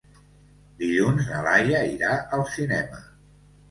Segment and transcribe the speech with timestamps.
[0.79, 3.09] Dilluns na Laia irà al cinema.